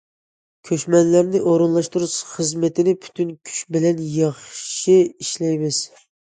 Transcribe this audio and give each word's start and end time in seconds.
كۆچمەنلەرنى 0.67 1.41
ئورۇنلاشتۇرۇش 1.51 2.15
خىزمىتىنى 2.29 2.95
پۈتۈن 3.03 3.35
كۈچ 3.51 3.61
بىلەن 3.77 4.01
ياخشى 4.15 4.97
ئىشلەيمىز. 5.05 5.83